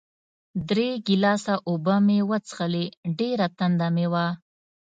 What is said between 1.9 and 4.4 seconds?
مې وڅښلې، ډېره تنده مې وه.